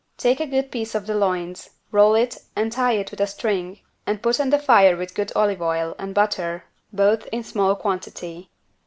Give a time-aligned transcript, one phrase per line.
[0.17, 4.19] Take a good piece of the loins, roll it and tie with a string and
[4.19, 8.49] put on the fire with good olive oil and butter, both in small quantity.